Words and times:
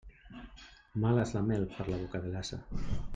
Mala 1.03 1.25
és 1.27 1.35
la 1.37 1.45
mel 1.51 1.67
per 1.75 1.85
a 1.87 1.89
la 1.93 2.01
boca 2.05 2.23
de 2.25 2.33
l'ase. 2.33 2.61